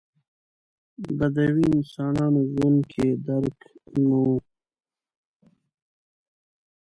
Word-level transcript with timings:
بدوي 1.17 1.65
انسانانو 1.77 2.41
ژوند 2.53 2.79
کې 2.91 3.05
درک 3.27 3.57
نه 4.01 4.15
و. 4.27 4.29